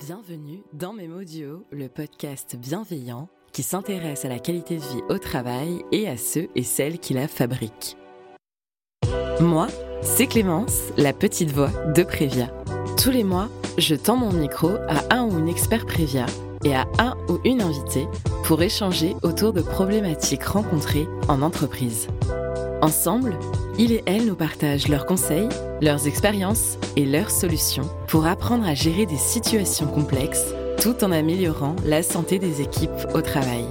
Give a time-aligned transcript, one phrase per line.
[0.00, 5.84] Bienvenue dans Duo, le podcast bienveillant qui s'intéresse à la qualité de vie au travail
[5.92, 7.98] et à ceux et celles qui la fabriquent.
[9.40, 9.66] Moi,
[10.00, 12.50] c'est Clémence, la petite voix de Prévia.
[12.96, 16.24] Tous les mois, je tends mon micro à un ou une expert Prévia
[16.64, 18.08] et à un ou une invitée
[18.44, 22.08] pour échanger autour de problématiques rencontrées en entreprise.
[22.80, 23.38] Ensemble,
[23.80, 25.48] il et elle nous partagent leurs conseils,
[25.80, 31.76] leurs expériences et leurs solutions pour apprendre à gérer des situations complexes tout en améliorant
[31.86, 33.64] la santé des équipes au travail.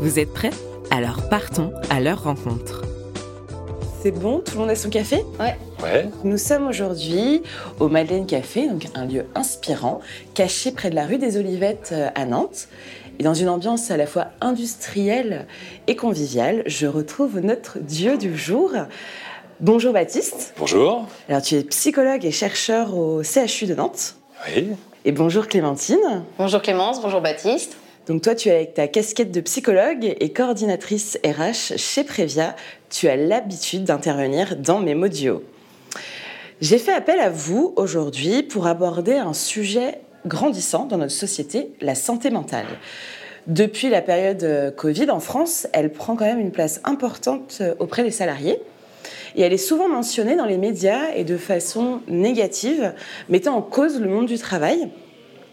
[0.00, 0.52] Vous êtes prêts?
[0.92, 2.82] Alors partons à leur rencontre.
[4.00, 4.42] C'est bon?
[4.44, 5.24] Tout le monde a son café?
[5.40, 5.56] Ouais.
[5.82, 6.08] Ouais.
[6.22, 7.42] Nous sommes aujourd'hui
[7.80, 9.98] au Madeleine Café, donc un lieu inspirant,
[10.34, 12.68] caché près de la rue des Olivettes euh, à Nantes.
[13.18, 15.46] Et dans une ambiance à la fois industrielle
[15.88, 18.70] et conviviale, je retrouve notre dieu du jour.
[19.60, 20.54] Bonjour Baptiste.
[20.56, 21.08] Bonjour.
[21.28, 24.14] Alors tu es psychologue et chercheur au CHU de Nantes.
[24.54, 24.68] Oui.
[25.04, 26.22] Et bonjour Clémentine.
[26.38, 27.76] Bonjour Clémence, bonjour Baptiste.
[28.06, 32.54] Donc toi tu es avec ta casquette de psychologue et coordinatrice RH chez Prévia.
[32.88, 35.42] Tu as l'habitude d'intervenir dans mes duo.
[36.60, 41.96] J'ai fait appel à vous aujourd'hui pour aborder un sujet grandissant dans notre société, la
[41.96, 42.66] santé mentale.
[43.48, 47.74] Depuis la période euh, Covid en France, elle prend quand même une place importante euh,
[47.80, 48.60] auprès des salariés.
[49.38, 52.92] Et elle est souvent mentionnée dans les médias et de façon négative,
[53.28, 54.90] mettant en cause le monde du travail.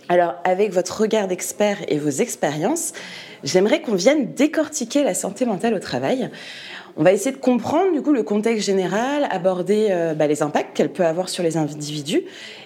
[0.10, 2.94] Alors, avec votre regard d'expert et vos expériences,
[3.44, 6.32] j'aimerais qu'on vienne décortiquer la santé mentale au travail.
[6.98, 10.76] On va essayer de comprendre du coup le contexte général, aborder euh, bah, les impacts
[10.76, 12.24] qu'elle peut avoir sur les individus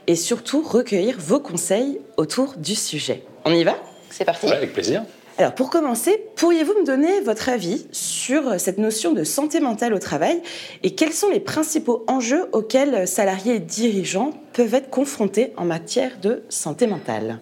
[0.07, 3.23] et surtout recueillir vos conseils autour du sujet.
[3.43, 3.75] On y va?
[4.09, 4.47] C'est parti.
[4.47, 5.03] avec plaisir.
[5.39, 9.97] Alors pour commencer, pourriez-vous me donner votre avis sur cette notion de santé mentale au
[9.97, 10.41] travail
[10.83, 16.19] et quels sont les principaux enjeux auxquels salariés et dirigeants peuvent être confrontés en matière
[16.21, 17.39] de santé mentale?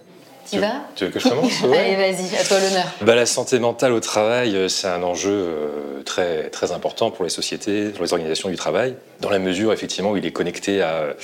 [0.52, 0.84] Tu vas?
[0.96, 1.52] Tu veux que je commence?
[1.64, 2.86] Allez, vas-y, à toi l'honneur.
[3.02, 7.24] Bah, la santé mentale au travail, euh, c'est un enjeu euh, très, très important pour
[7.24, 10.84] les sociétés, pour les organisations du travail, dans la mesure effectivement où il est connecté
[10.84, 11.16] à,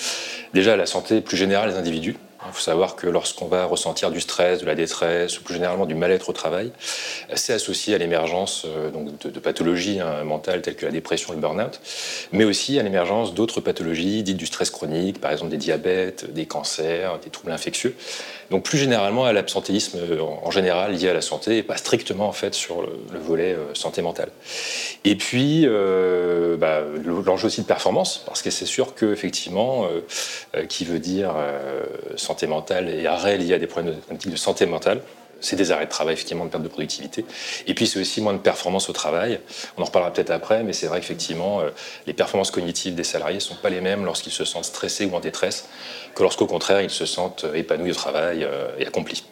[0.55, 2.15] déjà à la santé plus générale des individus.
[2.47, 5.85] Il faut savoir que lorsqu'on va ressentir du stress, de la détresse, ou plus généralement
[5.85, 6.71] du mal-être au travail,
[7.33, 11.79] c'est associé à l'émergence euh, de, pathologies hein, mentales telles que la dépression le burn-out,
[12.31, 16.45] mais aussi à l'émergence d'autres pathologies dites du stress chronique, par exemple des diabètes, des
[16.45, 17.95] cancers, des troubles infectieux.
[18.53, 22.27] Donc plus généralement à l'absentéisme euh, en général lié à la santé et pas strictement
[22.27, 24.29] en fait sur le, volet euh, santé mentale.
[25.05, 29.87] Et puis euh, bah, l'enjeu aussi de performance parce que c'est sûr que effectivement
[30.69, 31.33] qui veut dire
[32.15, 33.95] santé mentale et arrêt lié à des problèmes
[34.25, 35.01] de santé mentale
[35.39, 37.25] c'est des arrêts de travail, effectivement, de perte de productivité.
[37.67, 39.41] Et puis, c'est aussi moins de performance au travail.
[39.77, 41.61] On en reparlera peut-être après, mais c'est vrai qu'effectivement,
[42.07, 45.13] les performances cognitives des salariés ne sont pas les mêmes lorsqu'ils se sentent stressés ou
[45.13, 45.67] en détresse
[46.15, 49.23] que lorsqu'au contraire ils se sentent épanouis au travail euh, et accomplis.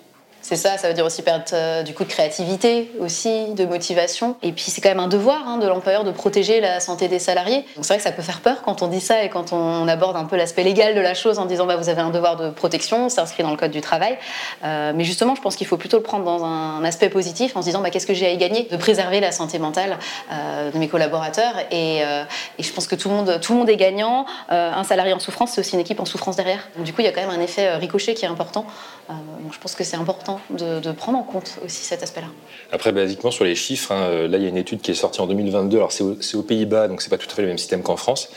[0.42, 4.36] C'est ça, ça veut dire aussi perdre euh, du coup de créativité, aussi de motivation.
[4.42, 7.20] Et puis c'est quand même un devoir hein, de l'employeur de protéger la santé des
[7.20, 7.64] salariés.
[7.76, 9.88] Donc c'est vrai que ça peut faire peur quand on dit ça et quand on,
[9.88, 12.38] aborde un peu l'aspect légal de la chose en disant bah, vous avez un devoir
[12.38, 14.18] de protection, c'est inscrit dans le code du travail.
[14.64, 17.62] Euh, mais justement, je pense qu'il faut plutôt le prendre dans un aspect positif en
[17.62, 19.98] se disant bah, qu'est-ce que j'ai à y gagner de préserver la santé mentale
[20.32, 21.54] euh, de mes collaborateurs.
[21.72, 24.26] Et, et, je pense que tout le monde, tout le monde est gagnant.
[24.50, 26.68] un salarié en souffrance, c'est aussi une équipe en souffrance derrière.
[26.76, 28.66] Donc du coup, il y a quand même un effet ricochet qui est important.
[29.10, 32.28] donc je pense que c'est important de, prendre en compte aussi cet aspect-là.
[32.72, 35.22] Après, basiquement, sur les chiffres, hein, là, il y a une étude qui est sortie
[35.22, 35.78] en 2022.
[35.78, 38.30] Alors, c'est aux Pays-Bas, donc c'est pas tout à fait le même système qu'en France.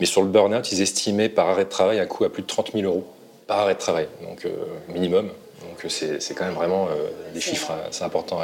[0.00, 2.48] Mais sur le burn-out, ils estimaient par arrêt de travail un coût à plus de
[2.48, 3.06] 30 000 euros
[3.46, 4.50] par arrêt de travail, donc euh,
[4.88, 5.30] minimum.
[5.68, 8.40] Donc c'est quand même vraiment euh, des chiffres assez importants,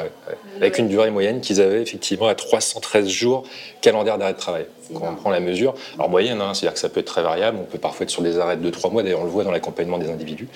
[0.57, 3.43] avec une durée moyenne qu'ils avaient effectivement à 313 jours
[3.81, 4.65] calendaire d'arrêt de travail.
[4.93, 7.57] Quand on prend la mesure, alors moyenne, hein, c'est-à-dire que ça peut être très variable,
[7.61, 9.51] on peut parfois être sur des arrêts de 2-3 mois, d'ailleurs on le voit dans
[9.51, 10.47] l'accompagnement des individus,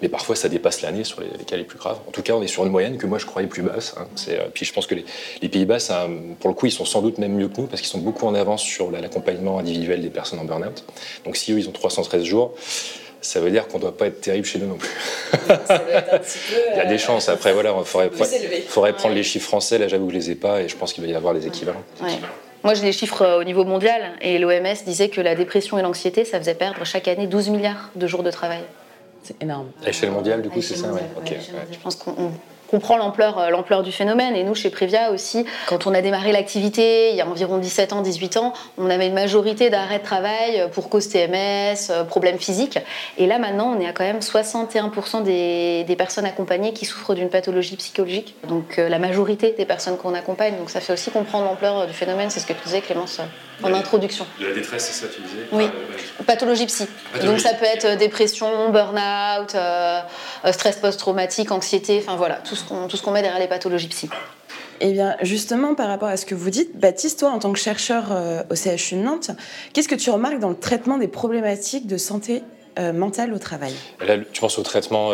[0.00, 1.98] mais parfois ça dépasse l'année sur les, cas les plus graves.
[2.08, 3.94] En tout cas, on est sur une moyenne que moi je croyais plus basse.
[3.98, 4.06] Hein.
[4.28, 5.78] Euh, puis je pense que les, Pays-Bas,
[6.40, 8.26] pour le coup, ils sont sans doute même mieux que nous, parce qu'ils sont beaucoup
[8.26, 10.84] en avance sur l'accompagnement individuel des personnes en burn-out.
[11.26, 12.54] Donc si eux, ils ont 313 jours,
[13.22, 14.90] ça veut dire qu'on ne doit pas être terrible chez nous non plus.
[15.48, 17.28] il y a des chances.
[17.28, 18.10] Après, voilà, il faudrait,
[18.68, 19.78] faudrait prendre les chiffres français.
[19.78, 21.32] Là, j'avoue que je ne les ai pas et je pense qu'il va y avoir
[21.32, 21.82] des équivalents.
[22.64, 25.82] Moi, j'ai les chiffres euh, au niveau mondial et l'OMS disait que la dépression et
[25.82, 28.62] l'anxiété, ça faisait perdre chaque année 12 milliards de jours de travail.
[29.24, 29.70] C'est énorme.
[29.82, 30.88] À l'échelle mondiale, du coup, c'est ça
[31.26, 32.32] Je pense qu'on
[32.72, 34.34] comprend l'ampleur, euh, l'ampleur du phénomène.
[34.34, 37.92] Et nous, chez Prévia aussi, quand on a démarré l'activité, il y a environ 17
[37.92, 42.38] ans, 18 ans, on avait une majorité d'arrêts de travail pour cause TMS, euh, problèmes
[42.38, 42.78] physiques.
[43.18, 47.14] Et là, maintenant, on est à quand même 61% des, des, personnes accompagnées qui souffrent
[47.14, 48.34] d'une pathologie psychologique.
[48.48, 50.56] Donc, euh, la majorité des personnes qu'on accompagne.
[50.56, 52.30] Donc, ça fait aussi comprendre l'ampleur du phénomène.
[52.30, 53.20] C'est ce que tu disais, Clémence.
[53.62, 54.26] En introduction.
[54.40, 55.64] De la détresse, c'est ça, tu disais Oui.
[56.26, 56.86] Pathologie psy.
[57.24, 59.56] Donc ça peut être dépression, burn-out,
[60.52, 64.08] stress post-traumatique, anxiété, enfin voilà, tout ce qu'on qu'on met derrière les pathologies psy.
[64.80, 67.58] Eh bien, justement, par rapport à ce que vous dites, Baptiste, toi, en tant que
[67.58, 68.04] chercheur
[68.50, 69.30] au CHU de Nantes,
[69.72, 72.42] qu'est-ce que tu remarques dans le traitement des problématiques de santé
[72.78, 73.72] mentale au travail?
[74.06, 75.12] Là, tu penses au traitement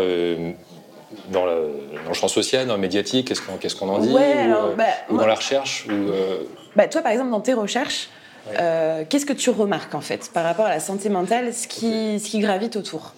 [1.31, 1.71] dans le,
[2.13, 5.87] champ social, dans le médiatique Qu'est-ce qu'on en dit euh, bah, ou, dans la recherche
[5.89, 6.45] ou, euh,
[6.77, 8.09] bah, Toi, par exemple, dans tes recherches,
[8.59, 12.19] euh, qu'est-ce que tu remarques en fait par rapport à la santé mentale, ce qui,
[12.19, 13.15] ce qui gravite autour?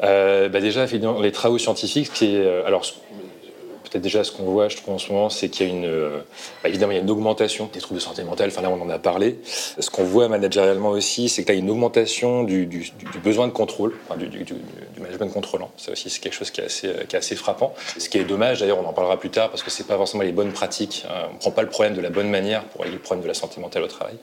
[0.00, 2.84] Bah, Déjà, les travaux scientifiques, qui alors
[3.90, 5.84] peut-être déjà ce qu'on voit, je trouve en ce moment, c'est qu'il y a une,
[5.84, 6.20] euh,
[6.62, 8.50] bah, évidemment, il y a une augmentation des troubles de santé mentale.
[8.50, 9.38] Enfin là, on en a parlé.
[9.44, 12.68] Ce qu'on voit managérialement aussi, c'est qu'il y a une augmentation du,
[13.22, 14.44] besoin de contrôle, du,
[15.00, 15.70] management contrôlant.
[15.76, 17.74] Ça aussi, c'est quelque chose qui est assez, qui est assez frappant.
[17.98, 20.22] Ce qui est dommage, d'ailleurs, on en parlera plus tard, parce que c'est pas forcément
[20.22, 21.04] les bonnes pratiques.
[21.08, 21.28] Hein.
[21.30, 23.28] On ne prend pas le problème de la bonne manière pour régler le problème de
[23.28, 24.14] la santé mentale au travail.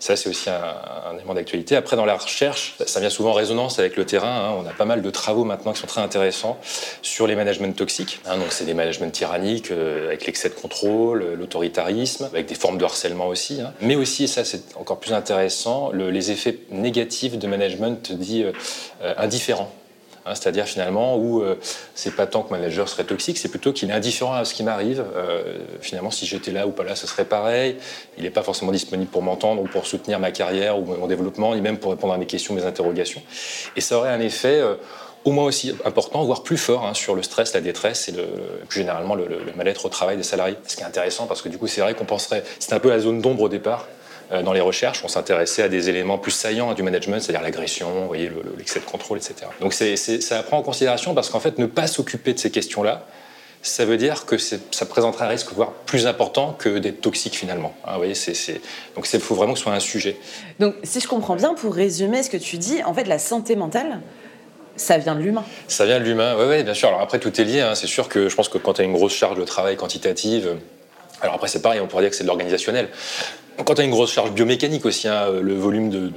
[0.00, 1.76] Ça, c'est aussi un, élément d'actualité.
[1.76, 4.28] Après, dans la recherche, ça vient souvent en résonance avec le terrain.
[4.28, 4.54] Hein.
[4.58, 6.58] On a pas mal de travaux maintenant qui sont très intéressants
[7.02, 8.20] sur les managements toxiques.
[8.26, 8.38] Hein.
[8.38, 12.84] donc, c'est des managements tyranniques euh, avec l'excès de contrôle, l'autoritarisme, avec des formes de
[12.84, 13.60] harcèlement aussi.
[13.60, 13.72] Hein.
[13.80, 18.52] Mais aussi, et ça, c'est encore plus intéressant, les effets négatifs de management dit euh,
[19.02, 19.72] euh, indifférent.
[20.28, 21.56] Hein, c'est-à-dire finalement où euh,
[21.94, 24.62] c'est pas tant que manager serait toxique, c'est plutôt qu'il est indifférent à ce qui
[24.62, 25.04] m'arrive.
[25.16, 27.76] Euh, finalement, si j'étais là ou pas là, ce serait pareil.
[28.16, 31.54] Il n'est pas forcément disponible pour m'entendre ou pour soutenir ma carrière ou mon développement,
[31.54, 33.22] ni même pour répondre à mes questions, mes interrogations.
[33.76, 34.74] Et ça aurait un effet euh,
[35.24, 38.14] au moins aussi important, voire plus fort, hein, sur le stress, la détresse et
[38.68, 40.56] plus généralement le, le mal-être au travail des salariés.
[40.66, 42.88] Ce qui est intéressant parce que du coup, c'est vrai qu'on penserait, c'est un peu
[42.88, 43.86] la zone d'ombre au départ,
[44.30, 48.30] dans les recherches, on s'intéressait à des éléments plus saillants du management, c'est-à-dire l'agression, voyez,
[48.56, 49.50] l'excès de contrôle, etc.
[49.60, 53.06] Donc ça prend en considération parce qu'en fait, ne pas s'occuper de ces questions-là,
[53.62, 57.74] ça veut dire que ça présentera un risque voire plus important que d'être toxique finalement.
[57.84, 58.60] Hein, voyez, c'est,
[58.94, 60.16] Donc il faut vraiment que ce soit un sujet.
[60.60, 63.56] Donc si je comprends bien, pour résumer ce que tu dis, en fait la santé
[63.56, 64.00] mentale,
[64.76, 65.44] ça vient de l'humain.
[65.66, 66.88] Ça vient de l'humain, oui, ouais, bien sûr.
[66.88, 67.60] Alors après, tout est lié.
[67.60, 67.74] Hein.
[67.74, 70.56] C'est sûr que je pense que quand tu as une grosse charge de travail quantitative,
[71.20, 72.88] alors après c'est pareil, on pourrait dire que c'est de l'organisationnel.
[73.64, 76.12] Quand tu une grosse charge biomécanique aussi, hein, le volume de,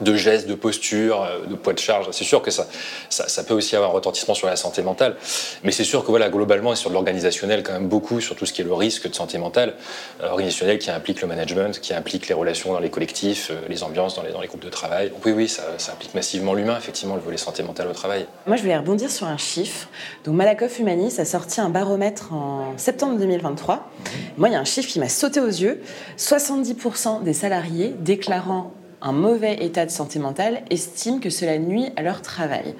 [0.00, 2.08] de gestes, de posture, euh, de poids de charge.
[2.10, 2.66] C'est sûr que ça,
[3.10, 5.16] ça, peut aussi avoir un retentissement sur la santé mentale.
[5.62, 8.52] Mais c'est sûr que voilà, globalement, et sur l'organisationnel, quand même beaucoup sur tout ce
[8.52, 9.74] qui est le risque de santé mentale.
[10.22, 13.82] Euh, organisationnel qui implique le management, qui implique les relations dans les collectifs, euh, les
[13.82, 15.10] ambiances dans les, dans les groupes de travail.
[15.10, 15.62] Donc oui, oui, ça,
[15.92, 18.26] implique massivement l'humain, effectivement, le volet santé mentale au travail.
[18.46, 19.88] Moi, je voulais rebondir sur un chiffre.
[20.24, 23.90] Donc Malakoff Humanis a sorti un baromètre en septembre 2023.
[24.36, 25.80] Moi, il y a un chiffre qui m'a sauté aux yeux.
[26.18, 28.72] 70% des salariés déclarant
[29.04, 32.74] un mauvais état de santé mentale estiment que cela nuit à leur travail.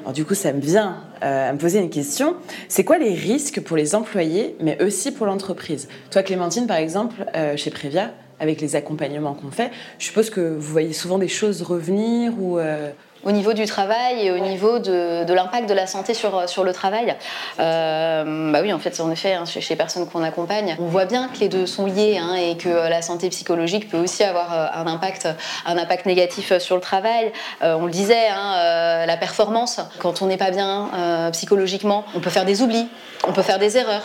[0.00, 2.36] Alors du coup, ça me vient euh, à me poser une question.
[2.68, 5.88] C'est quoi les risques pour les employés, mais aussi pour l'entreprise?
[6.10, 10.40] Toi, Clémentine, par exemple, euh, chez Prévia, avec les accompagnements qu'on fait, je suppose que
[10.40, 12.58] vous voyez souvent des choses revenir ou...
[12.58, 12.90] Euh,
[13.24, 16.72] au niveau du travail et au niveau de, l'impact de la santé sur, sur le
[16.72, 17.16] travail.
[17.58, 21.04] Euh, bah oui, en fait, en effet, hein, chez, les personnes qu'on accompagne, on voit
[21.04, 24.52] bien que les deux sont liés hein, et que la santé psychologique peut aussi avoir
[24.52, 25.28] euh, un impact,
[25.66, 27.32] un impact négatif sur le travail.
[27.62, 32.30] Euh, on le disait, hein, la performance, quand on n'est pas bien psychologiquement, on peut
[32.30, 32.88] faire des oublis,
[33.26, 34.04] on peut faire des erreurs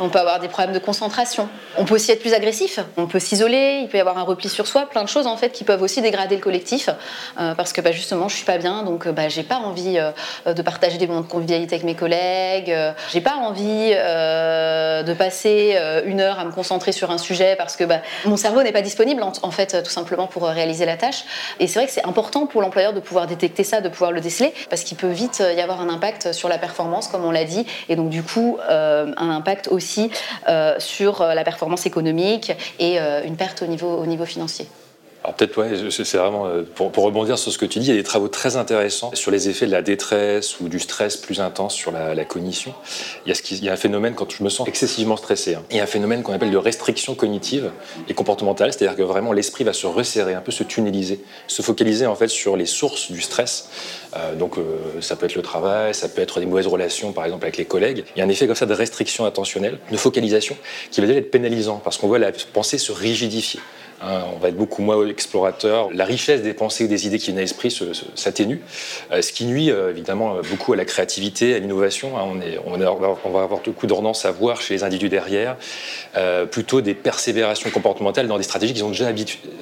[0.00, 1.48] on peut avoir des problèmes de concentration.
[1.76, 4.48] On peut aussi être plus agressif, on peut s'isoler, il peut y avoir un repli
[4.48, 6.88] sur soi, plein de choses en fait qui peuvent aussi dégrader le collectif.
[7.38, 10.52] Euh, parce que bah, justement je suis pas bien donc bah, j'ai pas envie euh,
[10.52, 15.76] de partager des moments de convivialité avec mes collègues, euh, j'ai pas envie de passer
[16.06, 18.80] une heure à me concentrer sur un sujet parce que bah, mon cerveau n'est pas
[18.80, 21.24] disponible en, fait tout simplement pour réaliser la tâche.
[21.58, 24.20] Et c'est vrai que c'est important pour l'employeur de pouvoir détecter ça, de pouvoir le
[24.20, 27.44] déceler parce qu'il peut vite y avoir un impact sur la performance comme on l'a
[27.44, 27.66] dit.
[27.88, 29.89] Et donc du coup un impact aussi
[30.48, 34.66] euh, sur euh, la performance économique et euh, une perte au niveau, au niveau financier.
[35.36, 38.02] Peut-être, ouais, c'est vraiment, pour, rebondir sur ce que tu dis, il y a des
[38.02, 41.92] travaux très intéressants sur les effets de la détresse ou du stress plus intense sur
[41.92, 42.74] la, cognition.
[43.24, 45.54] Il y, a ce il y, a un phénomène quand je me sens excessivement stressé.
[45.54, 45.62] Hein.
[45.70, 47.70] Il y a un phénomène qu'on appelle de restriction cognitive
[48.08, 52.06] et comportementale, c'est-à-dire que vraiment l'esprit va se resserrer, un peu se tunneliser, se focaliser
[52.06, 53.70] en fait sur les sources du stress.
[54.16, 57.24] Euh, donc euh, ça peut être le travail, ça peut être des mauvaises relations par
[57.24, 58.04] exemple avec les collègues.
[58.16, 60.56] Il y a un effet comme ça de restriction attentionnelle, de focalisation,
[60.90, 63.60] qui va déjà être pénalisant parce qu'on voit la pensée se rigidifier.
[64.02, 65.90] Hein, on va être beaucoup moins explorateur.
[65.92, 67.76] La richesse des pensées ou des idées qui viennent à l'esprit
[68.14, 68.60] s'atténue,
[69.12, 72.18] euh, ce qui nuit évidemment beaucoup à la créativité, à l'innovation.
[72.18, 72.40] Hein.
[72.64, 75.56] on, va avoir beaucoup d'ordonnance à voir chez les individus derrière,
[76.50, 79.06] plutôt des persévérations comportementales dans des stratégies qu'ils ont déjà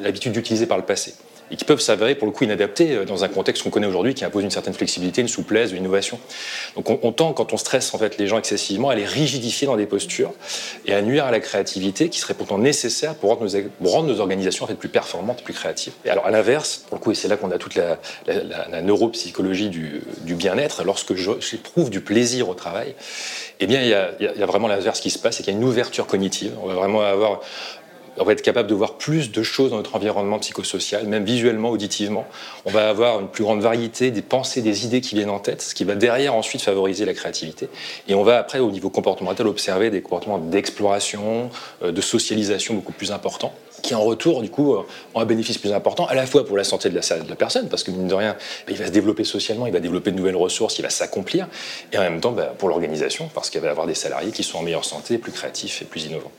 [0.02, 1.14] l'habitude d'utiliser par le passé.
[1.50, 4.14] Et qui peuvent s'avérer pour le coup inadaptés euh, dans un contexte qu'on connaît aujourd'hui
[4.14, 6.18] qui impose une certaine flexibilité, une souplesse, une innovation.
[6.76, 9.76] Donc on, tend, quand on stresse en fait les gens excessivement, à les rigidifier dans
[9.76, 10.32] des postures
[10.86, 14.68] et à nuire à la créativité qui serait pourtant nécessaire pour rendre nos, organisations en
[14.68, 15.92] fait plus performantes, plus créatives.
[16.04, 17.98] Et alors à l'inverse, pour le coup, et c'est là qu'on a toute la,
[18.82, 22.94] neuropsychologie du, bien-être, lorsque j'éprouve du plaisir au travail,
[23.60, 25.56] eh bien il y a, y a vraiment l'inverse qui se passe, c'est qu'il y
[25.56, 26.52] a une ouverture cognitive.
[26.62, 27.40] On va vraiment avoir
[28.20, 31.70] on va être capable de voir plus de choses dans notre environnement psychosocial, même visuellement,
[31.70, 32.26] auditivement.
[32.64, 35.62] On va avoir une plus grande variété des pensées, des idées qui viennent en tête,
[35.62, 37.68] ce qui va derrière ensuite favoriser la créativité.
[38.08, 41.50] Et on va après, au niveau comportemental, observer des comportements d'exploration,
[41.82, 45.72] euh, de socialisation beaucoup plus importants qui en retour, du coup, ont un bénéfice plus
[45.72, 48.36] important, à la fois pour la santé de la, personne, parce que mine de rien,
[48.68, 51.46] il va se développer socialement, il va développer de nouvelles ressources, il va s'accomplir,
[51.92, 54.58] et en même temps bah, pour l'organisation, parce qu'il va avoir des salariés qui sont
[54.58, 56.32] en meilleure santé, plus créatifs et plus innovants.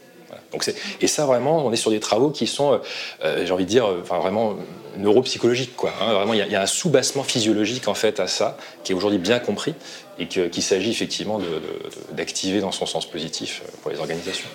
[1.01, 2.77] Et ça, vraiment, on est sur des travaux qui sont, euh,
[3.24, 4.56] euh, j'ai envie de dire, euh, enfin, vraiment
[4.98, 5.75] neuropsychologiques.
[5.75, 6.13] Quoi, hein.
[6.13, 9.39] Vraiment, il y, a un sous-bassement physiologique en fait à ça, qui est aujourd'hui bien
[9.39, 9.75] compris
[10.18, 11.39] et qu'il s'agit effectivement
[12.12, 14.50] d'activer dans son sens positif pour les organisations.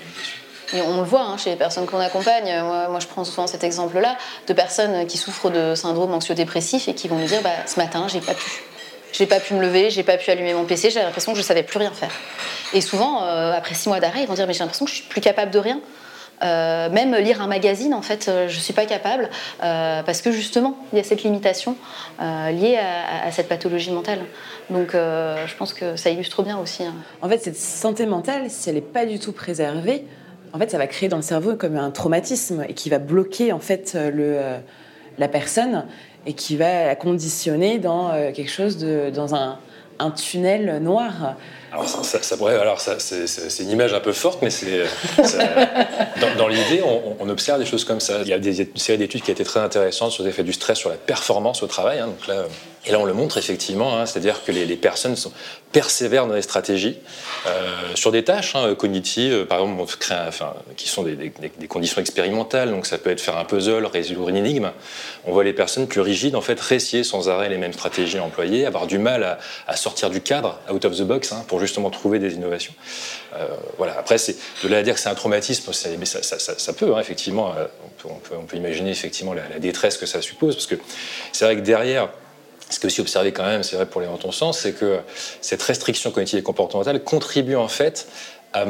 [0.74, 2.52] Et on le voit hein, chez les personnes qu'on accompagne.
[2.90, 7.08] Moi, je prends souvent cet exemple-là de personnes qui souffrent de syndrome anxio-dépressif et qui
[7.08, 8.64] vont nous dire bah, ce matin, j'ai pas pu.
[9.14, 11.42] J'ai pas pu me lever, j'ai pas pu allumer mon PC, j'ai l'impression que je
[11.42, 12.10] savais plus rien faire.
[12.72, 14.96] Et souvent, euh, après six mois d'arrêt, ils vont dire mais j'ai l'impression que je
[14.96, 15.80] suis plus capable de rien.
[16.42, 19.30] Euh, même lire un magazine, en fait, euh, je suis pas capable
[19.60, 21.76] parce que justement, il y a cette limitation
[22.18, 24.18] liée à, cette pathologie mentale.
[24.68, 26.82] Donc, je pense que ça illustre bien aussi.
[26.82, 26.94] Hein.
[27.22, 30.04] En fait, cette santé mentale, si elle n'est pas du tout préservée,
[30.52, 33.52] en fait, ça va créer dans le cerveau comme un traumatisme et qui va bloquer
[33.52, 34.40] en fait le,
[35.18, 35.86] la personne
[36.26, 39.58] et qui va la conditionner dans quelque chose de, dans un,
[39.98, 41.36] un tunnel noir.
[42.60, 44.50] Alors, c'est, une image un peu forte, mais
[46.38, 48.20] dans, l'idée, on, observe des choses comme ça.
[48.22, 50.78] Il y a une série d'études qui a été très intéressantes sur l'effet du stress
[50.78, 51.98] sur la performance au travail.
[51.98, 52.06] Hein.
[52.06, 52.44] donc là,
[52.86, 55.16] et là, on le montre effectivement, hein, c'est-à-dire que les, personnes
[55.72, 56.98] persévèrent dans les stratégies
[57.46, 59.84] euh, sur des tâches hein, cognitives, par exemple,
[60.76, 61.32] qui sont des,
[61.66, 62.70] conditions expérimentales.
[62.70, 64.70] Donc, ça peut être faire un puzzle, résoudre une énigme.
[65.24, 68.66] On voit les personnes plus rigides, en fait, récier sans arrêt les mêmes stratégies employées,
[68.66, 72.18] avoir du mal à, sortir du cadre, out of the box, hein, pour justement trouver
[72.18, 72.74] des innovations.
[73.34, 73.46] Euh,
[73.78, 73.98] voilà.
[73.98, 77.52] Après, c'est de là à dire que c'est un traumatisme, ça, peut, effectivement.
[77.56, 77.66] Euh,
[78.04, 80.76] on peut, imaginer effectivement la, détresse que ça suppose, parce que
[81.32, 82.10] c'est vrai que derrière
[82.70, 84.72] ce qui est aussi observé quand même, c'est vrai pour les dans ton sens, c'est
[84.72, 85.00] que
[85.40, 88.08] cette restriction cognitive et comportementale contribue en fait
[88.52, 88.66] à,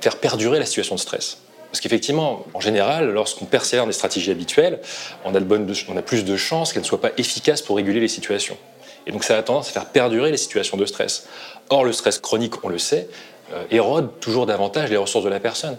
[0.00, 1.38] faire perdurer la situation de stress.
[1.70, 4.80] Parce qu'effectivement, en général, lorsqu'on persévère des stratégies habituelles,
[5.24, 8.58] on a plus de chances qu'elles ne soient pas efficaces pour réguler les situations.
[9.06, 11.26] Et donc ça a tendance à faire perdurer les situations de stress.
[11.70, 13.08] Or, le stress chronique, on le sait,
[13.70, 15.76] érode toujours davantage les ressources de la personne.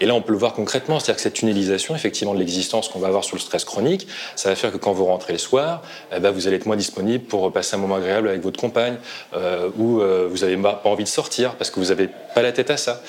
[0.00, 2.98] Et là, on peut le voir concrètement, c'est-à-dire que cette tunnelisation, effectivement, de l'existence qu'on
[2.98, 5.82] va avoir sur le stress chronique, ça va faire que quand vous rentrez le soir,
[6.14, 8.96] eh ben, vous allez être moins disponible pour passer un moment agréable avec votre compagne,
[9.34, 12.52] euh, ou euh, vous n'avez pas envie de sortir parce que vous n'avez pas la
[12.52, 13.02] tête à ça.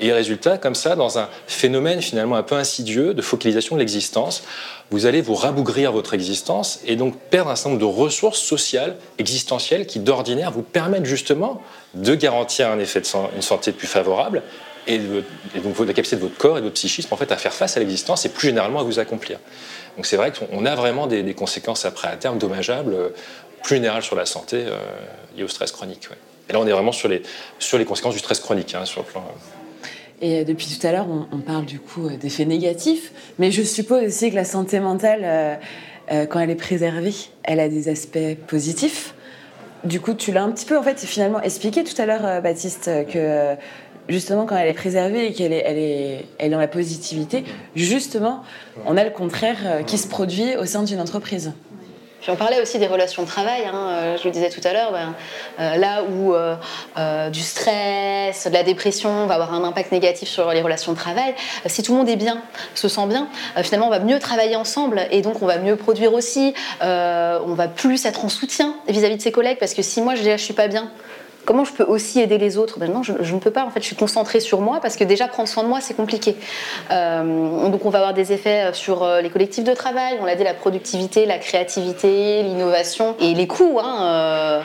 [0.00, 4.42] et résultat, comme ça, dans un phénomène finalement un peu insidieux de focalisation de l'existence,
[4.90, 8.96] vous allez vous rabougrir votre existence et donc perdre un certain nombre de ressources sociales,
[9.18, 11.62] existentielles, qui d'ordinaire vous permettent justement
[11.94, 14.42] de garantir un effet de une santé plus favorable
[14.88, 17.52] et, donc la capacité de votre corps et de votre psychisme en fait à faire
[17.52, 19.38] face à l'existence et plus généralement à vous accomplir.
[19.96, 23.08] Donc c'est vrai qu'on a vraiment des, conséquences après à terme dommageables, euh,
[23.62, 24.78] plus générales sur la santé euh,
[25.36, 26.08] liées au stress chronique.
[26.48, 27.22] Et là on est vraiment sur les,
[27.58, 29.20] sur les conséquences du stress chronique hein, sur le plan.
[29.20, 29.84] Euh,
[30.20, 34.30] et depuis tout à l'heure, on, parle du coup d'effets négatifs, mais je suppose aussi
[34.30, 35.60] que la santé mentale,
[36.10, 37.14] quand elle est préservée,
[37.44, 39.14] elle a des aspects positifs.
[39.84, 43.16] Du coup, tu l'as un petit peu finalement expliqué tout à l'heure, euh, Baptiste, que
[43.16, 43.54] euh,
[44.08, 47.44] justement quand elle est préservée et qu'elle est, elle est, elle est dans la positivité,
[47.76, 48.42] justement,
[48.86, 51.52] on a le contraire euh, qui se produit au sein d'une entreprise.
[52.20, 54.72] Puis on parlait aussi des relations de travail, hein, euh, je le disais tout à
[54.72, 55.14] l'heure, ben,
[55.60, 60.50] euh, là où euh, du stress, de la dépression va avoir un impact négatif sur
[60.52, 61.34] les relations de travail,
[61.66, 62.42] si tout le monde est bien,
[62.74, 63.28] se sent bien,
[63.62, 67.68] finalement on va mieux travailler ensemble et donc on va mieux produire aussi, on va
[67.68, 70.36] plus être en soutien vis-à-vis de ses collègues parce que si moi je dis je
[70.36, 70.90] suis pas bien,
[71.48, 72.78] Comment je peux aussi aider les autres?
[72.78, 73.64] Ben Non, je, ne peux pas.
[73.64, 75.94] En fait, je suis concentrée sur moi parce que déjà prendre soin de moi, c'est
[75.94, 76.36] compliqué.
[76.90, 80.18] Euh, donc, on va avoir des effets sur euh, les collectifs de travail.
[80.20, 83.78] On l'a dit, la productivité, la créativité, l'innovation et les coûts.
[83.82, 84.60] Hein, euh,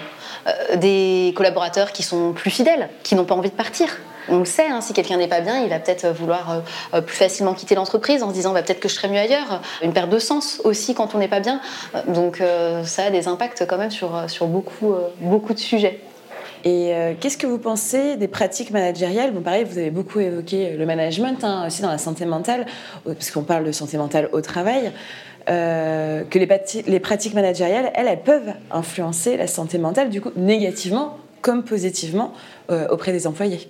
[0.76, 3.88] des collaborateurs qui sont plus fidèles, qui n'ont pas envie de partir.
[4.28, 7.54] On le sait, hein, si quelqu'un n'est pas bien, il va peut-être vouloir plus facilement
[7.54, 9.62] quitter l'entreprise en se disant bah, peut-être que je serai mieux ailleurs.
[9.84, 11.62] Une perte de sens aussi quand on n'est pas bien.
[12.10, 12.44] Donc
[12.84, 14.12] ça a des impacts quand même sur,
[14.48, 16.02] beaucoup de sujets.
[16.64, 19.34] Et euh, qu'est-ce que vous pensez des pratiques managériales?
[19.34, 22.66] Bon, pareil, vous avez beaucoup évoqué le management, hein, aussi dans la santé mentale,
[23.06, 24.92] parce qu'on parle de santé mentale au travail.
[25.46, 26.48] que les,
[26.88, 32.34] les, pratiques managériales, elles, elles peuvent influencer la santé mentale, du coup, négativement comme positivement
[32.90, 33.68] auprès des employés.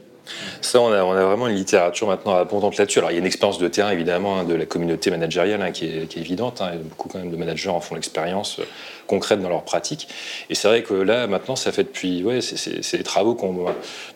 [0.62, 3.00] Ça, on a, vraiment une littérature maintenant abondante là-dessus.
[3.00, 5.72] Alors, il y a une expérience de terrain, évidemment, hein, de la communauté managériale hein,
[5.72, 6.62] qui, est, évidente.
[6.62, 8.64] Hein, beaucoup quand même de managers en font l'expérience euh,
[9.08, 10.08] concrète dans leur pratique.
[10.50, 12.24] Et c'est vrai que là, maintenant, ça fait depuis...
[12.24, 13.66] Ouais, c'est des travaux qu'on...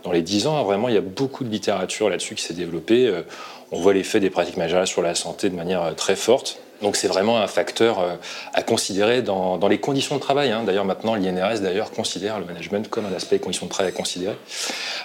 [0.03, 3.07] Dans les dix ans, vraiment, il y a beaucoup de littérature là-dessus qui s'est développée.
[3.07, 3.23] Euh,
[3.71, 6.59] on voit l'effet des pratiques managériales sur la santé de manière euh, très forte.
[6.81, 8.15] Donc c'est vraiment un facteur euh,
[8.53, 10.51] à considérer dans, les conditions de travail.
[10.51, 10.63] Hein.
[10.63, 13.95] D'ailleurs maintenant l'INRS d'ailleurs considère le management comme un aspect des conditions de travail à
[13.95, 14.35] considérer.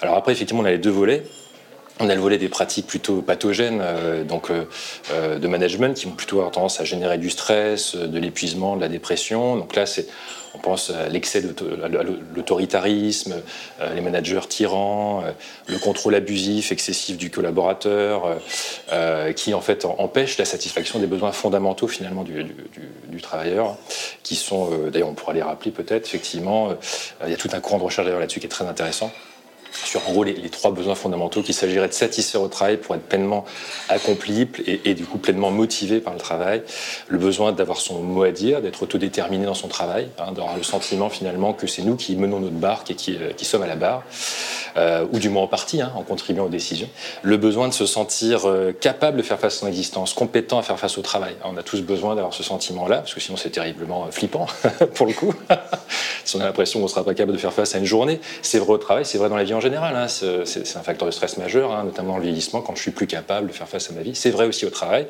[0.01, 1.25] Alors après effectivement on a les deux volets.
[2.01, 6.39] On a le volet des pratiques plutôt pathogènes, euh, donc de management, qui vont plutôt
[6.39, 9.57] avoir tendance à générer du stress, de l'épuisement, de la dépression.
[9.57, 9.87] Donc là,
[10.55, 11.55] on pense à l'excès de
[12.35, 13.37] l'autoritarisme,
[13.81, 15.33] euh, les managers tyrans, euh,
[15.67, 18.39] le contrôle abusif, excessif du collaborateur,
[18.93, 23.77] euh, qui en fait empêche la satisfaction des besoins fondamentaux finalement du, travailleur,
[24.23, 26.71] qui sont, d'ailleurs on pourra les rappeler peut-être, effectivement,
[27.25, 29.13] il y a tout un courant de recherche là-dessus qui est très intéressant
[29.85, 33.03] sur en gros les, trois besoins fondamentaux qu'il s'agirait de satisfaire au travail pour être
[33.03, 33.45] pleinement
[33.89, 36.63] accompli et, du coup pleinement motivé par le travail.
[37.09, 40.63] Le besoin d'avoir son mot à dire, d'être autodéterminé dans son travail, hein, d'avoir le
[40.63, 43.77] sentiment finalement que c'est nous qui menons notre barque et qui, euh, sommes à la
[43.77, 44.05] barre,
[44.79, 46.89] euh, ou du moins en partie, hein, en contribuant aux décisions.
[47.23, 50.63] Le besoin de se sentir euh, capable de faire face à son existence, compétent à
[50.63, 51.35] faire face au travail.
[51.45, 54.47] On a tous besoin d'avoir ce sentiment-là, parce que sinon c'est terriblement flippant
[54.95, 55.35] pour le coup.
[56.25, 58.21] si on a l'impression qu'on ne sera pas capable de faire face à une journée,
[58.41, 59.97] c'est vrai au travail, c'est vrai dans la vie en général.
[59.97, 60.09] Hein.
[60.09, 63.49] c'est un facteur de stress majeur, hein, notamment le vieillissement, quand je suis plus capable
[63.49, 64.15] de faire face à ma vie.
[64.15, 65.07] C'est vrai aussi au travail.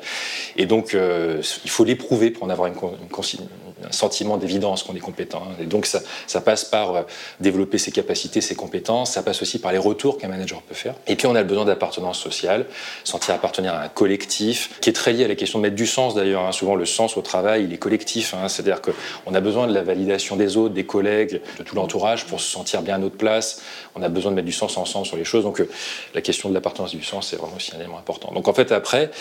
[0.55, 5.43] Et donc, euh, il faut l'éprouver pour en avoir un sentiment d'évidence qu'on est compétent.
[5.45, 5.55] Hein.
[5.61, 7.01] Et donc, ça, ça passe par euh,
[7.39, 9.11] développer ses capacités, ses compétences.
[9.11, 10.95] Ça passe aussi par les retours qu'un manager peut faire.
[11.07, 12.65] Et puis, on a le besoin d'appartenance sociale,
[13.03, 15.87] sentir appartenir à un collectif, qui est très lié à la question de mettre du
[15.87, 16.53] sens d'ailleurs.
[16.53, 18.33] Souvent, le sens au travail, il est collectif.
[18.47, 22.39] C'est-à-dire qu'on a besoin de la validation des autres, des collègues, de tout l'entourage pour
[22.39, 23.61] se sentir bien à notre place.
[23.95, 25.43] On a besoin de mettre du sens ensemble sur les choses.
[25.43, 25.69] Donc euh,
[26.13, 28.31] la question de l'appartenance du sens, c'est vraiment aussi un élément important.
[28.33, 29.11] Donc en fait, après,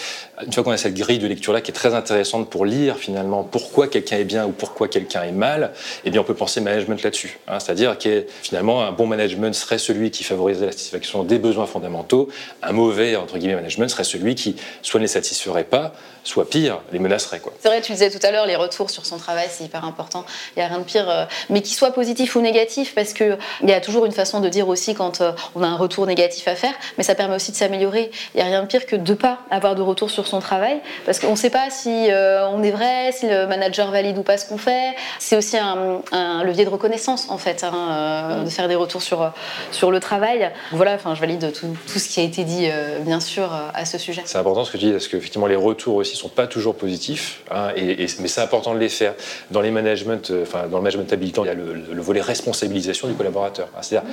[0.45, 3.45] une fois qu'on a cette grille de lecture-là qui est très intéressante pour lire finalement
[3.45, 5.73] pourquoi quelqu'un est bien ou pourquoi quelqu'un est mal,
[6.05, 7.38] eh bien on peut penser management là-dessus.
[7.49, 7.61] Hein.
[7.61, 12.29] C'est-à-dire que finalement, un bon management serait celui qui favoriserait la satisfaction des besoins fondamentaux.
[12.62, 15.93] Un mauvais, entre guillemets, management serait celui qui soit ne les satisferait pas,
[16.25, 17.41] soit pire, les menacerait.
[17.61, 20.25] C'est vrai, tu disais tout à l'heure, les retours sur son travail, c'est hyper important.
[20.56, 23.39] Il n'y a rien de pire, euh, mais qu'il soit positif ou négatif, parce qu'il
[23.65, 26.47] y a toujours une façon de dire aussi quand euh, on a un retour négatif
[26.49, 28.11] à faire, mais ça permet aussi de s'améliorer.
[28.35, 30.39] Il n'y a rien de pire que de ne pas avoir de retour sur son
[30.39, 34.19] travail, parce qu'on ne sait pas si euh, on est vrai, si le manager valide
[34.19, 34.95] ou pas ce qu'on fait.
[35.19, 36.02] C'est aussi un,
[36.45, 39.32] levier de reconnaissance, en fait, hein, de faire des retours sur,
[39.71, 40.50] sur le travail.
[40.73, 42.69] Voilà, enfin, je valide tout, tout, ce qui a été dit,
[43.00, 44.23] bien sûr, à ce sujet.
[44.25, 46.47] C'est important ce que tu dis, parce que effectivement, les retours aussi ne sont pas
[46.47, 49.15] toujours positifs, hein, et, mais c'est important de les faire.
[49.51, 53.09] Dans les managements, euh, enfin, dans le management habilitant, il y a le, volet responsabilisation
[53.09, 53.69] du collaborateur.
[53.77, 54.11] Hein, c'est-à-dire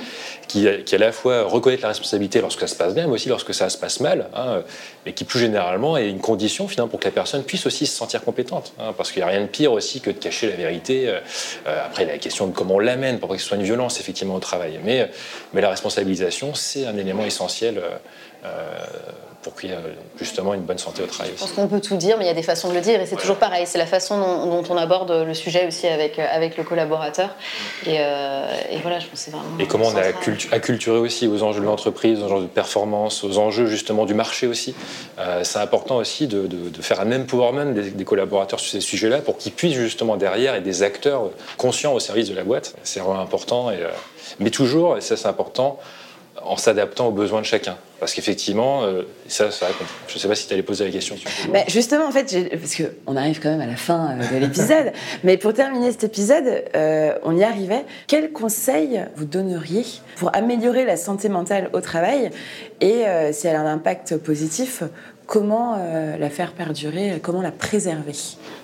[0.48, 3.28] qui, qui, à la fois reconnaître la responsabilité lorsque ça se passe bien, mais aussi
[3.28, 4.62] lorsque ça se passe mal, hein,
[5.04, 7.96] mais qui plus généralement est une condition finalement pour que la personne puisse aussi se
[7.96, 8.72] sentir compétente.
[8.96, 11.08] parce qu'il n'y a rien de pire aussi que de cacher la vérité.
[11.08, 11.20] Euh,
[11.66, 14.34] euh, après, la question de comment on l'amène pour que ce soit une violence effectivement
[14.34, 14.80] au travail.
[14.84, 15.10] Mais,
[15.52, 17.82] mais la responsabilisation, c'est un élément essentiel
[19.42, 19.78] pour qu'il y ait
[20.18, 21.32] justement une bonne santé au travail.
[21.34, 23.00] Je pense qu'on peut tout dire, mais il y a des façons de le dire,
[23.00, 23.64] et c'est toujours pareil.
[23.66, 27.30] C'est la façon dont, on aborde le sujet aussi avec, avec le collaborateur.
[27.86, 28.46] Et, euh,
[28.82, 29.58] voilà, je pense c'est vraiment.
[29.58, 30.02] Et comment on a
[30.52, 34.46] acculturé aussi aux enjeux de l'entreprise, aux enjeux de performance, aux enjeux justement du marché
[34.46, 34.74] aussi.
[35.18, 36.48] Euh, c'est important aussi de,
[36.80, 40.62] faire un empowerment des, des collaborateurs sur ces sujets-là pour qu'ils puissent justement derrière être
[40.62, 42.74] des acteurs conscients au service de la boîte.
[42.82, 43.70] C'est vraiment important.
[43.70, 43.88] Et, euh,
[44.38, 45.78] mais toujours, et ça c'est important,
[46.42, 47.76] en s'adaptant aux besoins de chacun.
[47.98, 49.66] Parce qu'effectivement, euh, ça, ça
[50.08, 51.16] je ne sais pas si tu allais poser la question.
[51.52, 54.92] Bah, justement, en fait, parce qu'on arrive quand même à la fin euh, de l'épisode,
[55.24, 57.84] mais pour terminer cet épisode, euh, on y arrivait.
[58.06, 59.84] Quels conseils vous donneriez
[60.16, 62.30] pour améliorer la santé mentale au travail?
[62.80, 64.82] Et si elle a un impact positif,
[65.26, 65.76] comment
[66.18, 68.14] la faire perdurer, comment la préserver?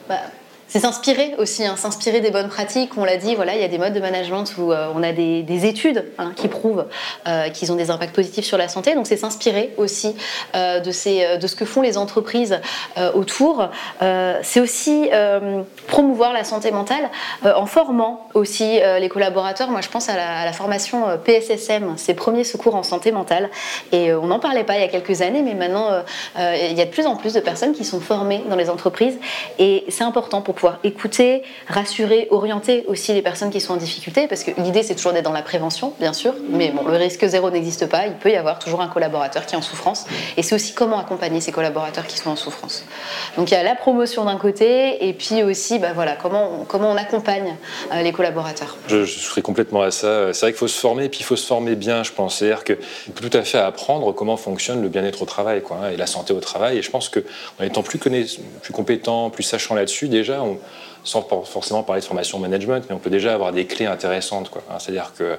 [0.09, 0.21] Bah,
[0.69, 2.91] c'est s'inspirer aussi, hein, s'inspirer des bonnes pratiques.
[2.97, 5.13] On l'a dit, voilà, il y a des modes de management où euh, on a
[5.13, 6.87] des, études hein, qui prouvent
[7.27, 8.95] euh, qu'ils ont des impacts positifs sur la santé.
[8.95, 10.17] Donc c'est s'inspirer aussi
[10.55, 12.61] euh, de, ces, de ce que font les entreprises
[13.15, 13.69] autour.
[14.01, 15.09] c'est aussi
[15.87, 17.11] promouvoir la santé mentale
[17.45, 19.71] en formant aussi les collaborateurs.
[19.71, 23.51] Moi, je pense à la, formation PSSM, c'est Premiers Secours en Santé Mentale.
[23.93, 25.91] Et on n'en parlait pas il y a quelques années, mais maintenant,
[26.37, 29.19] il y a de plus en plus de personnes qui sont formées dans les entreprises.
[29.59, 34.27] Et c'est important pour pouvoir écouter, rassurer, orienter aussi les personnes qui sont en difficulté,
[34.27, 37.25] parce que l'idée c'est toujours d'être dans la prévention, bien sûr, mais bon, le risque
[37.27, 40.43] zéro n'existe pas, il peut y avoir toujours un collaborateur qui est en souffrance, et
[40.43, 42.85] c'est aussi comment accompagner ces collaborateurs qui sont en souffrance.
[43.37, 46.65] Donc il y a la promotion d'un côté, et puis aussi bah, voilà, comment, on,
[46.65, 47.57] comment on accompagne
[47.93, 48.77] euh, les collaborateurs.
[48.89, 50.33] Je, je serais complètement à ça.
[50.33, 52.39] C'est vrai qu'il faut se former, puis il faut se former bien, je pense.
[52.39, 55.97] C'est-à-dire peut tout à fait apprendre comment fonctionne le bien-être au travail quoi, hein, et
[55.97, 60.09] la santé au travail, et je pense qu'en étant plus, plus compétent, plus sachant là-dessus,
[60.09, 60.59] déjà, on,
[61.07, 64.51] sans forcément parler de formation management, mais on peut déjà avoir des clés intéressantes.
[64.69, 64.79] Hein.
[64.79, 65.39] C'est-à-dire que,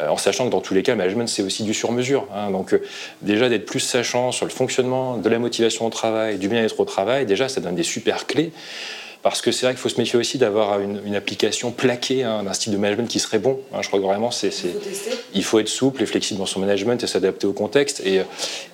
[0.00, 2.26] euh, en sachant que dans tous les cas, le management, c'est aussi du sur-mesure.
[2.34, 2.50] Hein.
[2.50, 2.82] Donc, euh,
[3.22, 6.84] déjà, d'être plus sachant sur le fonctionnement de la motivation au travail, du bien-être au
[6.84, 8.52] travail, déjà, ça donne des super clés.
[9.22, 12.52] Parce que c'est vrai qu'il faut se méfier aussi d'avoir une, application plaquée hein, d'un
[12.52, 13.58] style de management qui serait bon.
[13.74, 13.78] Hein.
[13.82, 14.50] je crois que vraiment, c'est,
[15.34, 18.00] il faut être souple et flexible dans son management et s'adapter au contexte.
[18.06, 18.22] Et,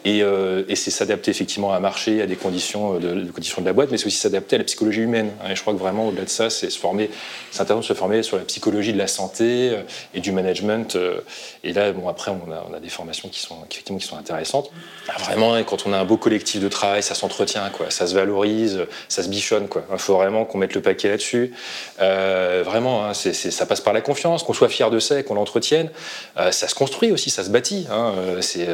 [0.04, 3.66] et, euh, et c'est s'adapter effectivement à un marché, à des conditions de, conditions de
[3.66, 5.30] la boîte, mais c'est aussi s'adapter à la psychologie humaine.
[5.42, 5.50] Hein.
[5.52, 7.08] et je crois que vraiment, au-delà de ça, c'est se former,
[7.50, 10.96] c'est intéressant de se former sur la psychologie de la santé euh, et du management.
[10.96, 11.20] Euh.
[11.62, 14.18] et là, bon, après, on a, on a, des formations qui sont, effectivement, qui sont
[14.18, 14.70] intéressantes.
[15.08, 17.90] Ah, vraiment, quand on a un beau collectif de travail, ça s'entretient, quoi.
[17.90, 19.84] Ça se valorise, ça se bichonne, quoi.
[19.90, 21.52] Il faut vraiment qu'on mette le paquet là-dessus.
[22.00, 25.90] Euh, vraiment, hein, ça passe par la confiance, qu'on soit fier de ça qu'on l'entretienne.
[26.38, 27.86] Euh, ça se construit aussi, ça se bâtit.
[27.90, 28.68] Hein, euh, c'est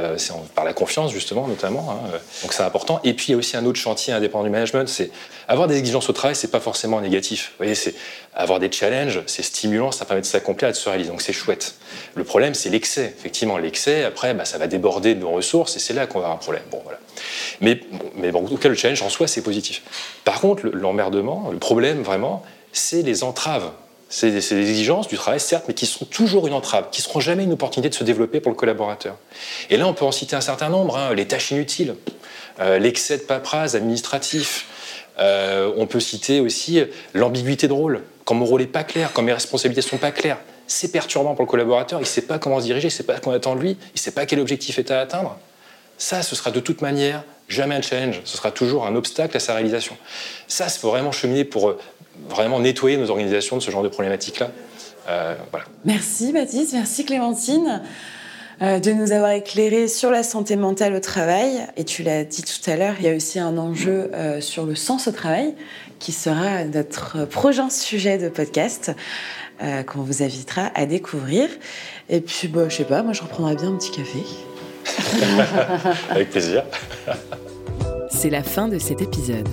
[0.54, 1.90] par la confiance, justement, notamment.
[1.90, 3.00] Hein, donc c'est important.
[3.04, 5.10] Et puis il y a aussi un autre chantier indépendant du management, c'est
[5.48, 7.50] avoir des exigences au travail, c'est pas forcément négatif.
[7.52, 7.94] Vous voyez, c'est
[8.34, 11.10] avoir des challenges, c'est stimulant, ça permet de s'accomplir et de se réaliser.
[11.10, 11.74] Donc c'est chouette.
[12.14, 13.14] Le problème, c'est l'excès.
[13.18, 16.26] Effectivement, l'excès, après, bah, ça va déborder de nos ressources et c'est là qu'on va
[16.26, 16.62] avoir un problème.
[16.70, 16.98] Bon, voilà.
[17.60, 17.80] Mais,
[18.32, 19.82] en tout cas, le challenge en soi, c'est positif.
[20.24, 23.70] Par contre, l'emmerdement, le, problème vraiment, c'est les entraves.
[24.08, 27.20] C'est des, exigences du travail, certes, mais qui sont toujours une entrave, qui ne seront
[27.20, 29.16] jamais une opportunité de se développer pour le collaborateur.
[29.70, 31.94] Et là, on peut en citer un certain nombre hein, les tâches inutiles,
[32.58, 34.66] euh, l'excès de paperasse administratif.
[35.18, 36.82] Euh, on peut citer aussi
[37.14, 38.02] l'ambiguïté de rôle.
[38.24, 41.44] Quand mon rôle n'est pas clair, quand mes responsabilités sont pas claires, c'est perturbant pour
[41.44, 41.98] le collaborateur.
[41.98, 43.70] Il ne sait pas comment se diriger, il ne sait pas qu'on attend de lui,
[43.70, 45.36] il ne sait pas quel objectif est à atteindre.
[45.98, 49.40] Ça, ce sera de toute manière jamais un challenge, ce sera toujours un obstacle à
[49.40, 49.96] sa réalisation.
[50.46, 51.78] Ça, il faut vraiment cheminer pour euh,
[52.28, 54.50] vraiment nettoyer nos organisations de ce genre de problématiques-là.
[55.08, 55.34] Euh,
[55.84, 57.82] merci Baptiste, merci Clémentine
[58.62, 61.66] euh, de nous avoir éclairé sur la santé mentale au travail.
[61.76, 64.10] Et tu l'as dit tout à l'heure, il y a aussi un enjeu
[64.40, 65.54] sur le sens au travail
[65.98, 68.92] qui sera notre prochain sujet de podcast
[69.86, 71.48] qu'on vous invitera à découvrir.
[72.08, 74.20] Et puis, bah, je sais pas, moi je reprendrai bien un petit café.
[76.10, 76.62] Avec plaisir.
[78.10, 79.48] C'est la fin de cet épisode.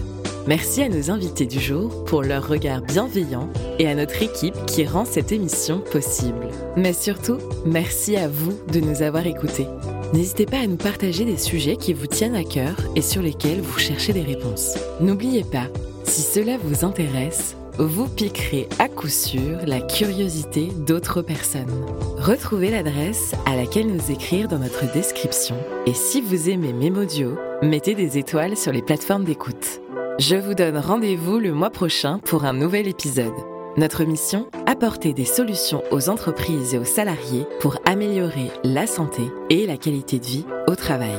[0.48, 4.86] Merci à nos invités du jour pour leur regard bienveillant et à notre équipe qui
[4.86, 6.48] rend cette émission possible.
[6.78, 9.68] Mais surtout, merci à vous de nous avoir écoutés.
[10.14, 13.60] N'hésitez pas à nous partager des sujets qui vous tiennent à cœur et sur lesquels
[13.60, 14.78] vous cherchez des réponses.
[15.02, 15.68] N'oubliez pas,
[16.06, 21.86] si cela vous intéresse, vous piquerez à coup sûr la curiosité d'autres personnes.
[22.18, 27.96] Retrouvez l'adresse à laquelle nous écrire dans notre description et si vous aimez Memodio, mettez
[27.96, 29.82] des étoiles sur les plateformes d'écoute.
[30.20, 33.34] Je vous donne rendez-vous le mois prochain pour un nouvel épisode.
[33.78, 39.68] Notre mission Apporter des solutions aux entreprises et aux salariés pour améliorer la santé et
[39.68, 41.16] la qualité de vie au travail.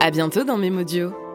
[0.00, 1.25] À bientôt dans Memodio.